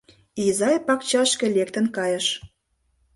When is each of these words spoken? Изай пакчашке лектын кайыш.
Изай 0.45 0.77
пакчашке 0.87 1.45
лектын 1.55 1.85
кайыш. 1.95 2.27